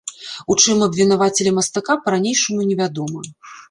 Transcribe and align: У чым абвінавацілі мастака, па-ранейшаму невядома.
У 0.53 0.55
чым 0.63 0.77
абвінавацілі 0.87 1.55
мастака, 1.59 2.01
па-ранейшаму 2.09 2.61
невядома. 2.75 3.19